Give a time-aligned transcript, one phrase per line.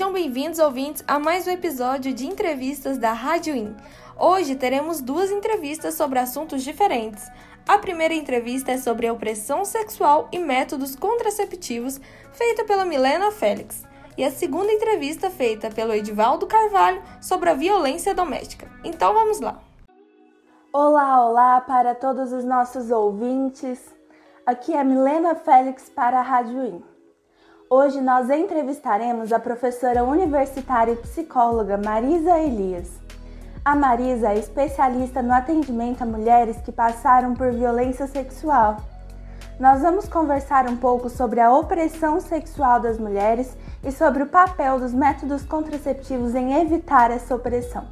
[0.00, 3.76] Sejam bem-vindos, ouvintes, a mais um episódio de entrevistas da Rádio In.
[4.18, 7.30] Hoje teremos duas entrevistas sobre assuntos diferentes.
[7.68, 12.00] A primeira entrevista é sobre a opressão sexual e métodos contraceptivos,
[12.32, 13.86] feita pela Milena Félix.
[14.16, 18.66] E a segunda entrevista feita pelo Edivaldo Carvalho sobre a violência doméstica.
[18.82, 19.60] Então vamos lá.
[20.72, 23.94] Olá, olá para todos os nossos ouvintes.
[24.46, 26.99] Aqui é Milena Félix para a Rádio In.
[27.72, 32.90] Hoje nós entrevistaremos a professora universitária e psicóloga Marisa Elias.
[33.64, 38.78] A Marisa é especialista no atendimento a mulheres que passaram por violência sexual.
[39.60, 44.80] Nós vamos conversar um pouco sobre a opressão sexual das mulheres e sobre o papel
[44.80, 47.86] dos métodos contraceptivos em evitar essa opressão.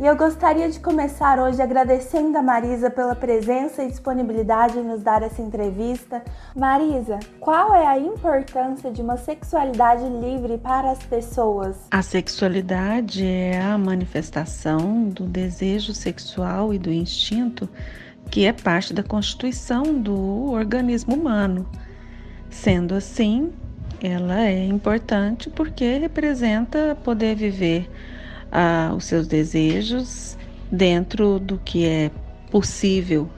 [0.00, 5.02] E eu gostaria de começar hoje agradecendo a Marisa pela presença e disponibilidade em nos
[5.02, 6.22] dar essa entrevista.
[6.54, 11.76] Marisa, qual é a importância de uma sexualidade livre para as pessoas?
[11.90, 17.68] A sexualidade é a manifestação do desejo sexual e do instinto
[18.30, 21.68] que é parte da constituição do organismo humano.
[22.48, 23.52] Sendo assim,
[24.00, 27.90] ela é importante porque representa poder viver
[28.96, 30.36] os seus desejos
[30.70, 32.10] dentro do que é
[32.50, 33.28] possível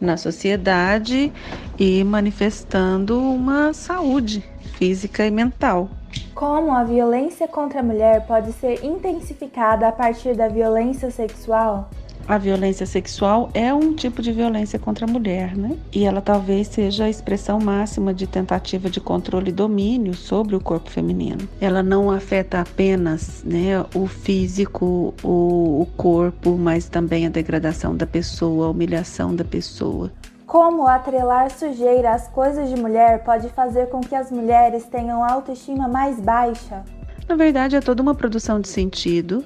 [0.00, 1.32] na sociedade
[1.78, 4.44] e manifestando uma saúde
[4.78, 5.88] física e mental.
[6.34, 11.90] Como a violência contra a mulher pode ser intensificada a partir da violência sexual?
[12.28, 15.76] A violência sexual é um tipo de violência contra a mulher, né?
[15.92, 20.60] E ela talvez seja a expressão máxima de tentativa de controle e domínio sobre o
[20.60, 21.48] corpo feminino.
[21.60, 28.06] Ela não afeta apenas, né, o físico, o, o corpo, mas também a degradação da
[28.06, 30.10] pessoa, a humilhação da pessoa.
[30.46, 35.88] Como atrelar sujeira às coisas de mulher pode fazer com que as mulheres tenham autoestima
[35.88, 36.84] mais baixa?
[37.28, 39.44] Na verdade, é toda uma produção de sentido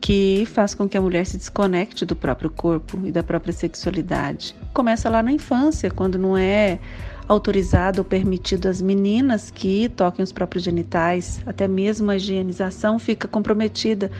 [0.00, 4.54] que faz com que a mulher se desconecte do próprio corpo e da própria sexualidade.
[4.72, 6.78] Começa lá na infância, quando não é
[7.26, 13.28] autorizado ou permitido às meninas que toquem os próprios genitais, até mesmo a higienização fica
[13.28, 14.10] comprometida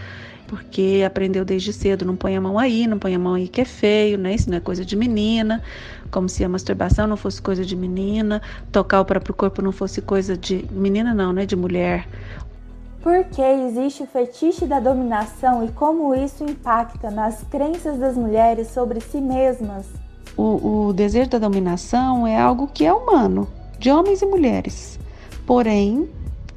[0.48, 3.60] porque aprendeu desde cedo, não põe a mão aí, não põe a mão aí que
[3.60, 4.34] é feio, né?
[4.34, 5.62] Isso não é coisa de menina,
[6.10, 8.40] como se a masturbação não fosse coisa de menina,
[8.72, 11.44] tocar o próprio corpo não fosse coisa de menina não, né?
[11.44, 12.08] De mulher.
[13.02, 18.68] Por que existe o fetiche da dominação e como isso impacta nas crenças das mulheres
[18.68, 19.86] sobre si mesmas?
[20.36, 23.48] O, o desejo da dominação é algo que é humano,
[23.78, 24.98] de homens e mulheres.
[25.46, 26.08] Porém,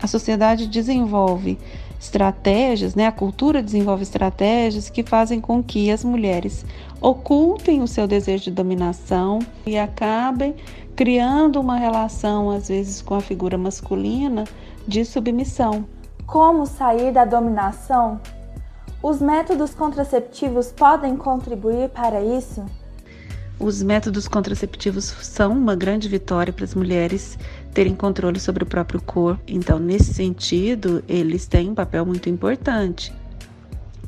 [0.01, 1.59] a sociedade desenvolve
[1.99, 3.05] estratégias, né?
[3.05, 6.65] A cultura desenvolve estratégias que fazem com que as mulheres
[6.99, 10.55] ocultem o seu desejo de dominação e acabem
[10.95, 14.45] criando uma relação às vezes com a figura masculina
[14.87, 15.85] de submissão.
[16.31, 18.17] Como sair da dominação?
[19.03, 22.65] Os métodos contraceptivos podem contribuir para isso?
[23.59, 27.37] Os métodos contraceptivos são uma grande vitória para as mulheres
[27.73, 29.43] terem controle sobre o próprio corpo.
[29.45, 33.13] Então, nesse sentido, eles têm um papel muito importante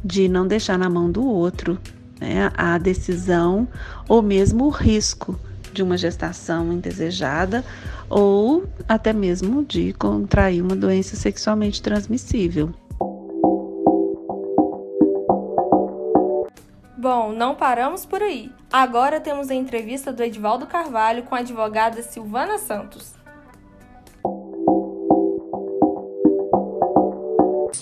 [0.01, 1.77] de não deixar na mão do outro
[2.21, 3.67] né, a decisão
[4.07, 5.37] ou mesmo o risco
[5.73, 7.65] de uma gestação indesejada
[8.09, 12.73] ou até mesmo de contrair uma doença sexualmente transmissível.
[16.95, 18.49] Bom, não paramos por aí.
[18.71, 23.22] Agora temos a entrevista do Edvaldo Carvalho com a advogada Silvana Santos.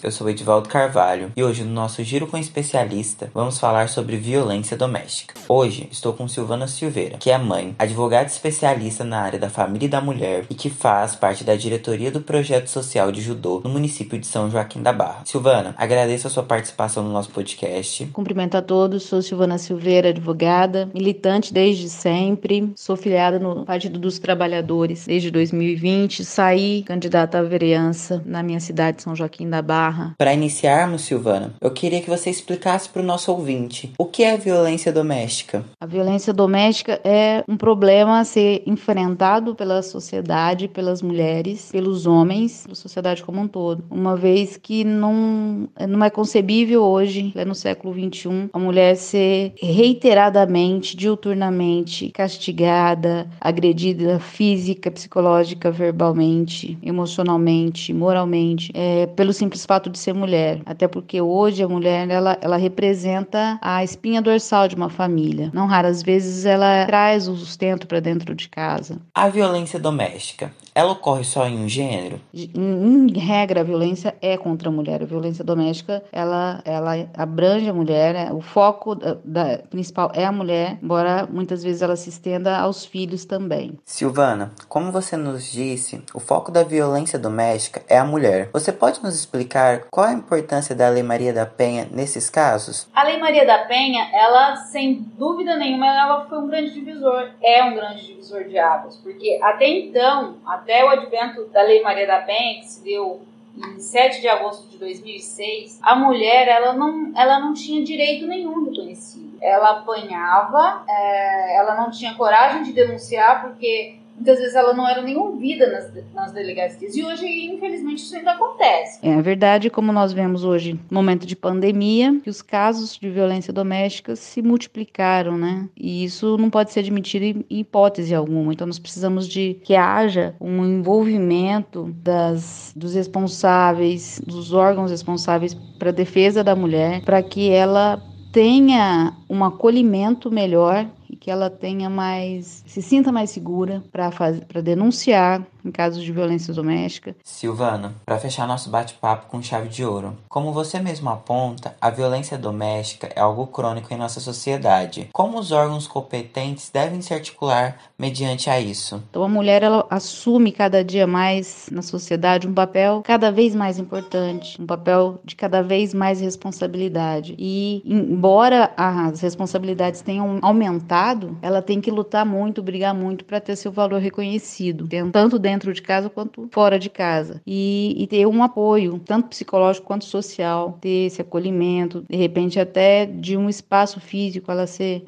[0.03, 4.75] Eu sou Edivaldo Carvalho e hoje no nosso Giro com Especialista vamos falar sobre violência
[4.75, 5.35] doméstica.
[5.47, 9.89] Hoje estou com Silvana Silveira, que é mãe, advogada especialista na área da família e
[9.89, 14.17] da mulher e que faz parte da diretoria do projeto social de judô no município
[14.17, 15.21] de São Joaquim da Barra.
[15.25, 18.07] Silvana, agradeço a sua participação no nosso podcast.
[18.07, 24.17] Cumprimento a todos, sou Silvana Silveira, advogada, militante desde sempre, sou filiada no Partido dos
[24.17, 30.15] Trabalhadores desde 2020, saí candidata à vereança na minha cidade, São Joaquim da Barra barra.
[30.17, 34.37] Para iniciarmos, Silvana, eu queria que você explicasse para o nosso ouvinte o que é
[34.37, 35.63] violência doméstica.
[35.79, 42.63] A violência doméstica é um problema a ser enfrentado pela sociedade, pelas mulheres, pelos homens,
[42.63, 43.83] pela sociedade como um todo.
[43.89, 50.95] Uma vez que não, não é concebível hoje, no século XXI, a mulher ser reiteradamente,
[50.95, 60.13] diuturnamente castigada, agredida física, psicológica, verbalmente, emocionalmente, moralmente, é, pelo simples fato fato de ser
[60.13, 65.49] mulher, até porque hoje a mulher ela, ela representa a espinha dorsal de uma família.
[65.53, 68.97] Não raras vezes ela traz o sustento para dentro de casa.
[69.15, 72.19] A violência doméstica, ela ocorre só em um gênero?
[72.33, 75.01] Em, regra, a violência é contra a mulher.
[75.01, 80.25] A violência doméstica ela, ela abrange a mulher, é, o foco da, da principal é
[80.25, 83.77] a mulher, embora muitas vezes ela se estenda aos filhos também.
[83.85, 88.49] Silvana, como você nos disse, o foco da violência doméstica é a mulher.
[88.53, 92.87] Você pode nos explicar qual a importância da Lei Maria da Penha nesses casos?
[92.93, 97.63] A Lei Maria da Penha, ela, sem dúvida nenhuma, ela foi um grande divisor, é
[97.63, 102.19] um grande divisor de águas, porque até então, até o advento da Lei Maria da
[102.19, 103.21] Penha, que se deu
[103.57, 108.65] em 7 de agosto de 2006, a mulher ela não, ela não tinha direito nenhum
[108.65, 109.37] reconhecido.
[109.41, 115.01] Ela apanhava, é, ela não tinha coragem de denunciar porque muitas vezes ela não era
[115.01, 116.95] nem ouvida nas, nas delegacias.
[116.95, 118.99] E hoje, infelizmente, isso ainda acontece.
[119.01, 124.15] É verdade, como nós vemos hoje, momento de pandemia, que os casos de violência doméstica
[124.15, 125.67] se multiplicaram, né?
[125.75, 128.53] E isso não pode ser admitido em hipótese alguma.
[128.53, 135.89] Então, nós precisamos de que haja um envolvimento das, dos responsáveis, dos órgãos responsáveis para
[135.89, 138.01] a defesa da mulher, para que ela
[138.31, 140.87] tenha um acolhimento melhor
[141.21, 147.15] que ela tenha mais, se sinta mais segura para denunciar em casos de violência doméstica.
[147.23, 152.37] Silvana, para fechar nosso bate-papo com chave de ouro, como você mesmo aponta, a violência
[152.37, 155.09] doméstica é algo crônico em nossa sociedade.
[155.13, 159.03] Como os órgãos competentes devem se articular mediante a isso?
[159.09, 163.77] Então a mulher ela assume cada dia mais na sociedade um papel cada vez mais
[163.77, 167.35] importante, um papel de cada vez mais responsabilidade.
[167.37, 173.55] E embora as responsabilidades tenham aumentado, ela tem que lutar muito, brigar muito para ter
[173.55, 177.41] seu valor reconhecido, tanto dentro dentro de casa quanto fora de casa.
[177.45, 183.05] E, e ter um apoio, tanto psicológico quanto social, ter esse acolhimento, de repente até
[183.05, 185.03] de um espaço físico, ela ser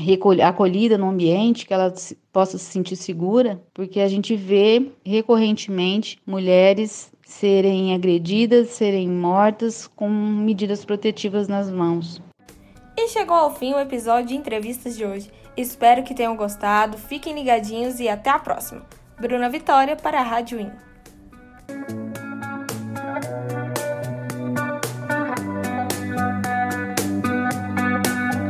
[0.45, 1.93] acolhida no ambiente, que ela
[2.31, 10.09] possa se sentir segura, porque a gente vê recorrentemente mulheres serem agredidas, serem mortas com
[10.09, 12.21] medidas protetivas nas mãos.
[12.97, 15.31] E chegou ao fim o episódio de entrevistas de hoje.
[15.55, 19.02] Espero que tenham gostado, fiquem ligadinhos e até a próxima!
[19.19, 20.92] Bruna Vitória para a Rádio IN.